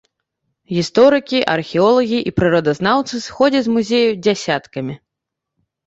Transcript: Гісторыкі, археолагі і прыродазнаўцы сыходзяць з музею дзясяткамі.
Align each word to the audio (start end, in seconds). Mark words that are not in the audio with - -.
Гісторыкі, 0.77 1.41
археолагі 1.57 2.19
і 2.31 2.35
прыродазнаўцы 2.39 3.23
сыходзяць 3.29 3.65
з 3.71 3.79
музею 3.79 4.05
дзясяткамі. 4.27 5.03